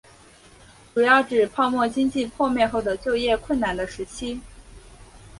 [0.95, 4.41] 主要指泡沫经济破灭后的就业困难的时期。